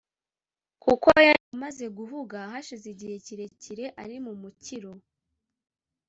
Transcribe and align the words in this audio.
kuko 0.83 1.07
yari 1.27 1.41
amaze 1.53 1.85
guhuga 1.97 2.37
hashize 2.51 2.85
igihe 2.93 3.15
kirekire 3.25 3.85
ari 4.03 4.15
mu 4.25 4.33
mukiro. 4.41 4.91